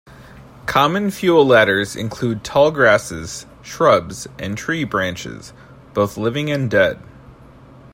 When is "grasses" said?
2.71-3.45